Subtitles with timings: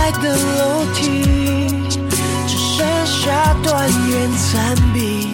[0.00, 1.22] 爱的楼梯，
[2.48, 5.28] 只剩下断垣残壁。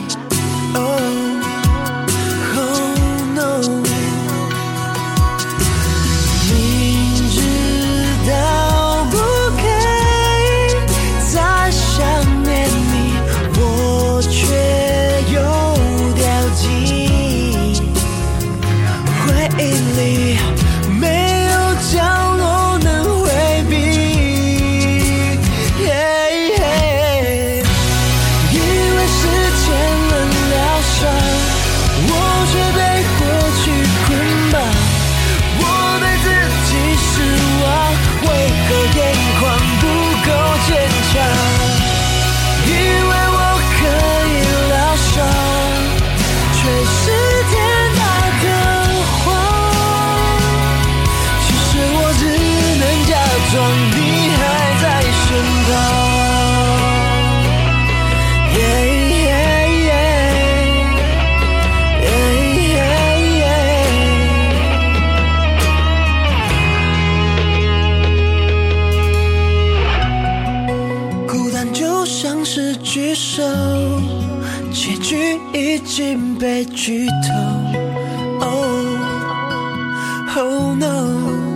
[80.39, 81.56] Oh no.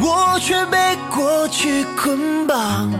[0.00, 2.90] 我却被过去捆绑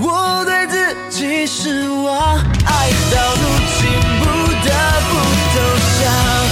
[0.00, 3.42] 我对自己失望爱到如
[3.78, 3.88] 今
[4.20, 4.24] 不
[4.64, 4.70] 得
[5.08, 5.12] 不
[5.54, 5.56] 投
[6.00, 6.47] 降。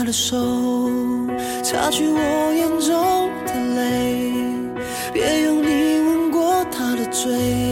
[0.00, 0.34] 他的手
[1.62, 4.32] 擦去我眼中的泪
[5.12, 7.69] 别用你吻过他的嘴。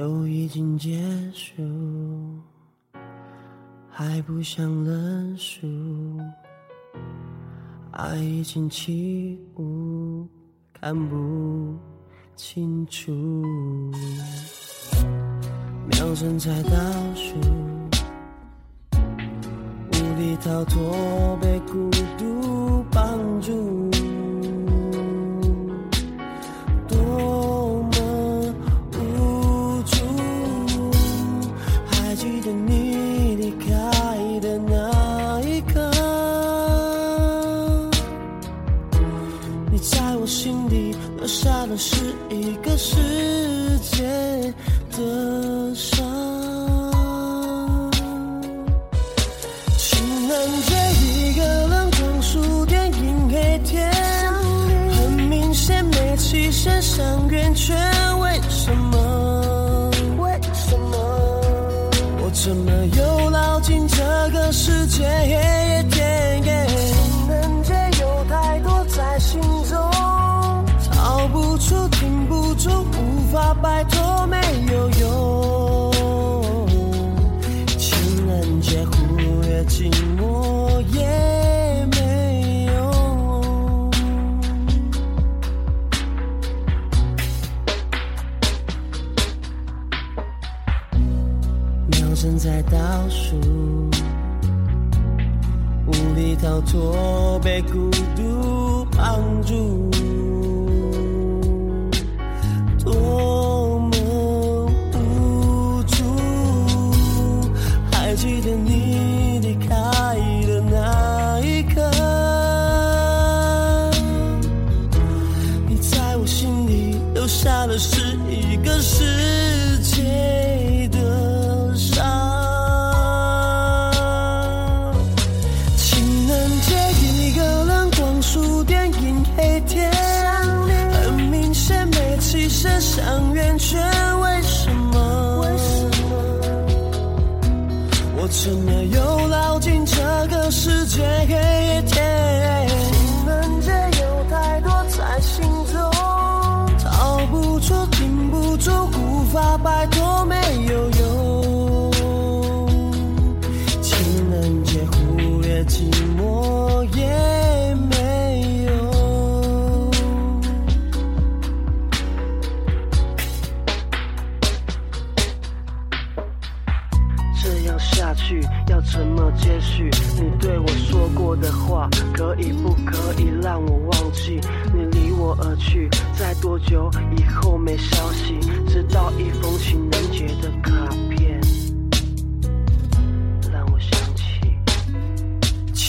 [0.00, 0.98] 都已经结
[1.34, 1.62] 束，
[3.90, 5.66] 还不想认输，
[7.90, 10.26] 爱已经起雾，
[10.72, 11.76] 看不
[12.34, 13.12] 清楚，
[15.90, 16.70] 秒针在倒
[17.14, 17.38] 数，
[19.92, 21.59] 无力逃脱被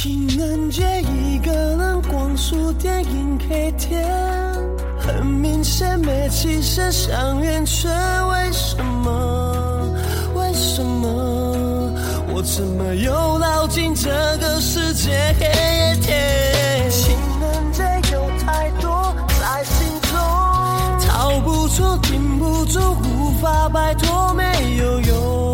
[0.03, 3.05] 情人节一个人逛书店
[3.37, 4.03] K 天
[4.97, 9.93] 很明显没期限想圆却为什么？
[10.33, 11.93] 为什么
[12.33, 14.09] 我怎么又绕进这
[14.39, 15.35] 个世界？
[15.39, 15.45] 嘿
[16.07, 20.17] 耶情人节有太多在心中
[21.07, 25.50] 逃不出停不住无法摆脱没有用。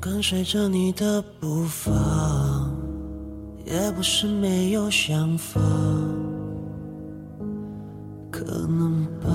[0.00, 1.90] 跟随着你的步伐，
[3.66, 5.60] 也不是没有想法。
[8.30, 9.28] 可能吧。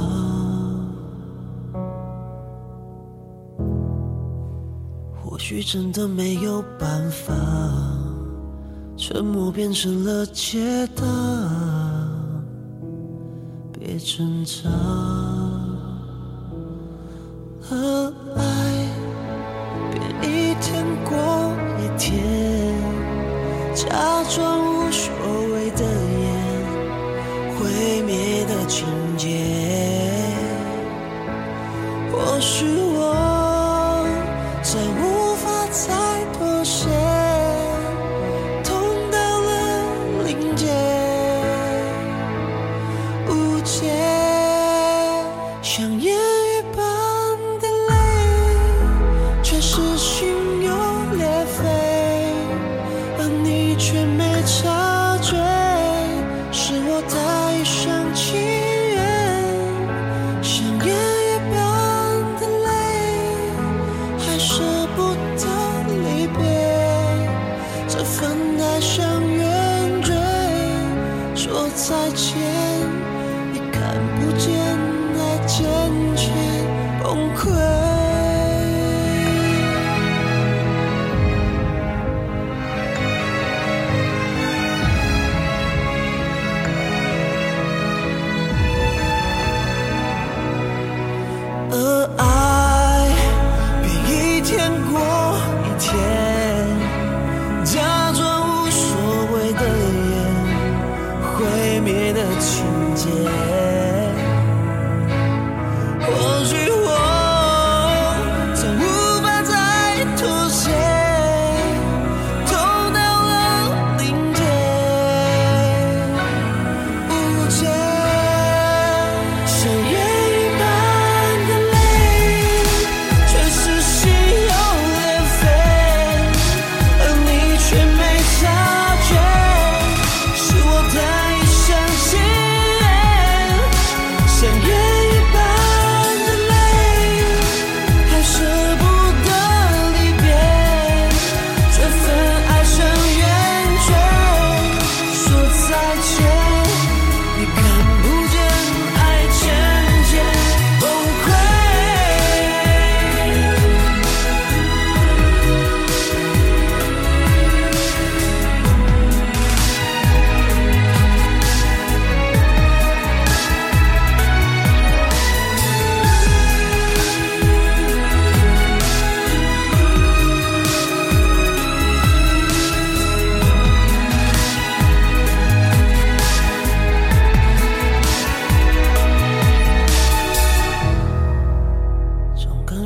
[5.21, 7.33] 或许真的没有办法，
[8.95, 11.03] 沉默变成了解答。
[13.73, 14.69] 别挣扎。
[17.69, 18.02] 啊。
[91.75, 92.32] Oh, I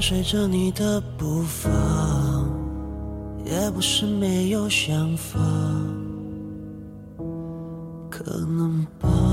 [0.09, 1.69] 随着你的步伐，
[3.43, 5.37] 也不是没有想法。
[8.09, 9.26] 可能吧。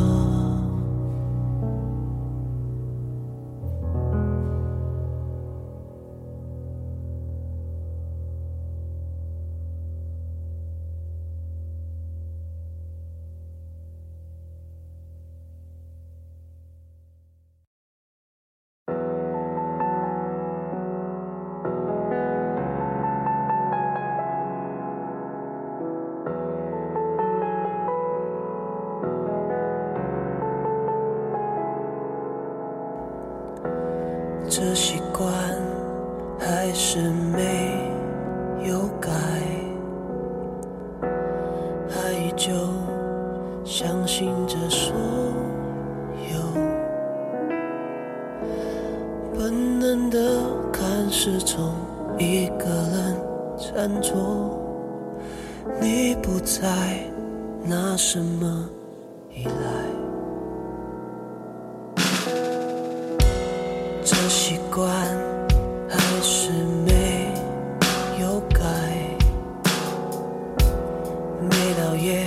[72.05, 72.27] 夜，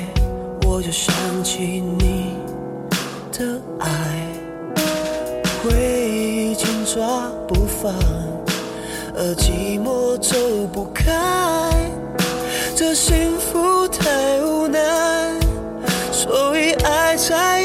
[0.66, 1.14] 我就想
[1.44, 2.34] 起你
[3.32, 3.88] 的爱，
[5.62, 5.72] 回
[6.10, 7.94] 忆紧抓不放，
[9.16, 10.36] 而寂寞走
[10.74, 11.14] 不开。
[12.76, 14.80] 这幸福太无奈，
[16.12, 17.57] 所以爱才。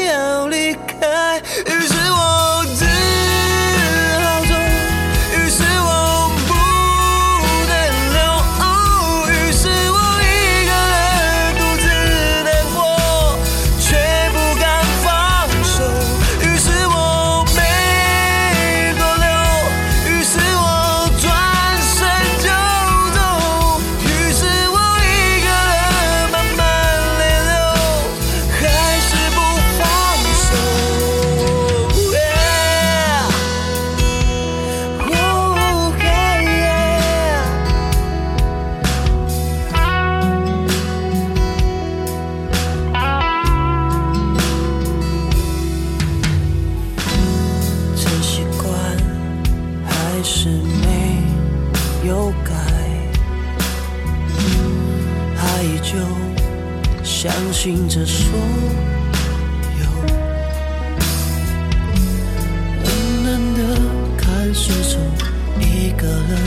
[65.59, 66.37] 一个人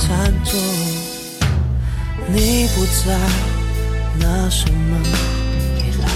[0.00, 0.60] 占座
[2.30, 3.18] 你不在
[4.18, 4.98] 拿什么？
[5.76, 6.06] 抵赖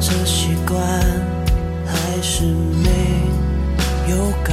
[0.00, 0.78] 这习惯
[1.86, 2.88] 还是没
[4.10, 4.52] 有改。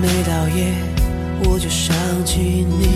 [0.00, 0.74] 每到夜
[1.44, 1.94] 我就想
[2.24, 2.89] 起你。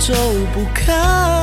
[0.00, 0.14] 走
[0.54, 1.39] 不开。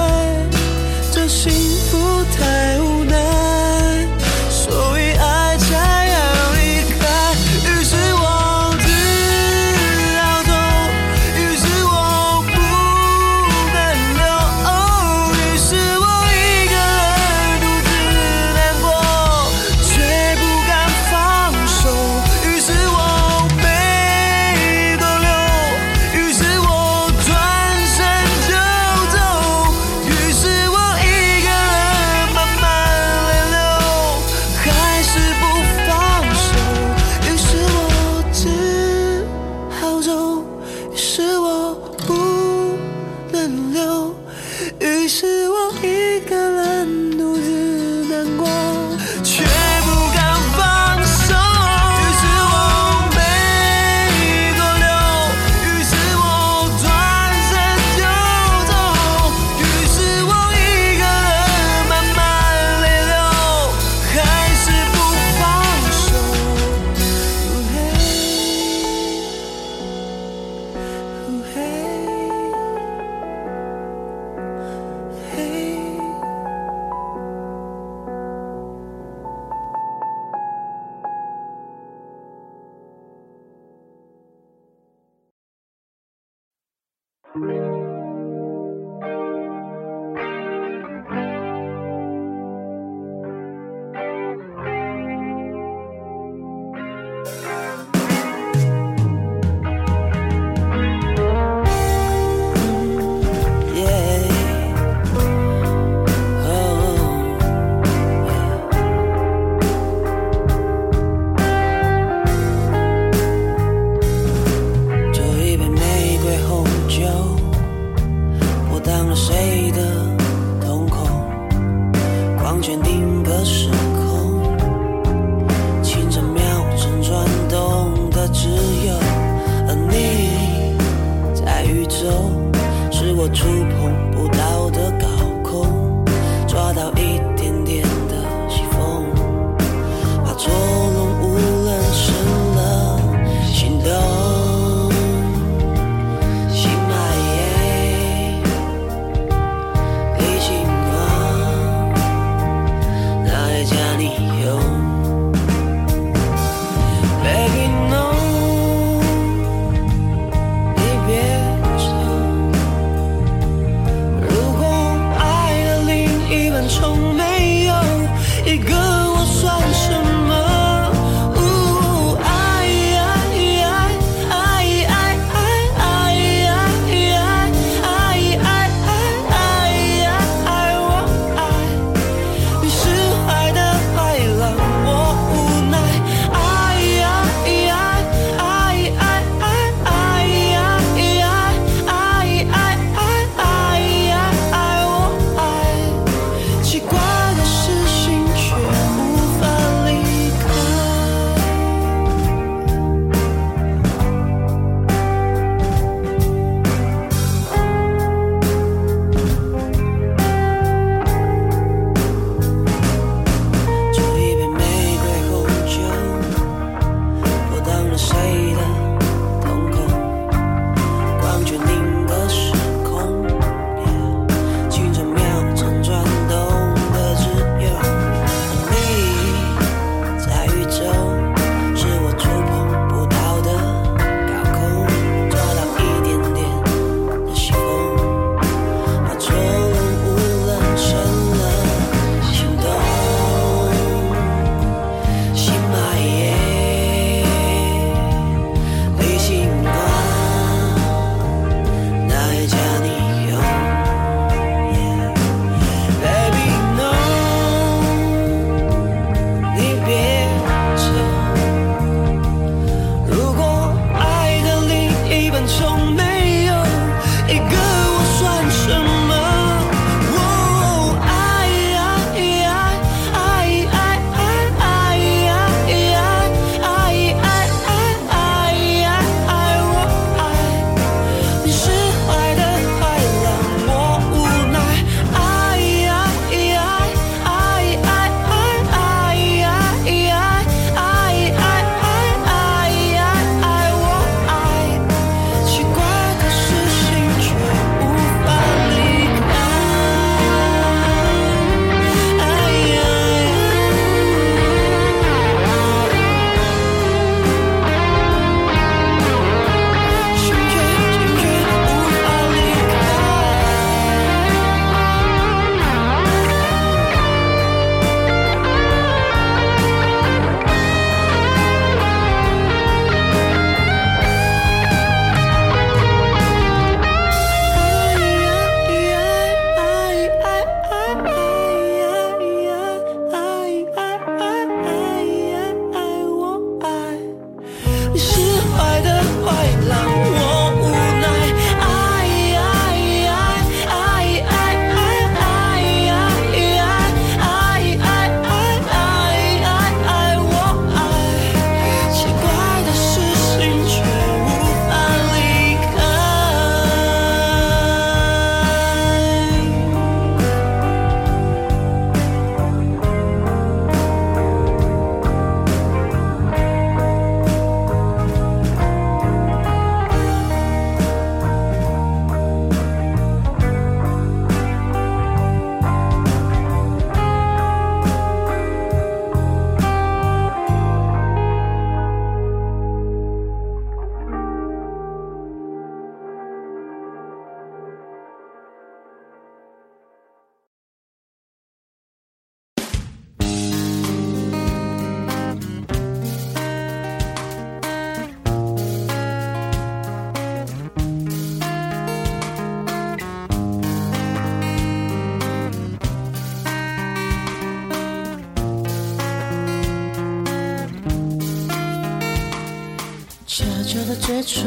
[414.28, 414.45] 纯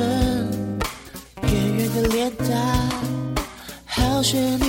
[1.42, 2.46] 圆圆的脸蛋，
[3.86, 4.59] 好学。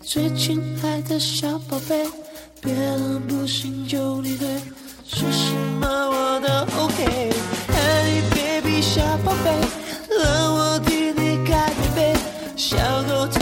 [0.00, 2.08] 最亲爱的小宝贝，
[2.62, 4.48] 别人不行就你对，
[5.06, 6.48] 说什么我都
[6.80, 7.30] OK。
[7.68, 9.50] Hey baby 小宝贝，
[10.24, 12.14] 让我替你干杯，
[12.56, 13.35] 小狗。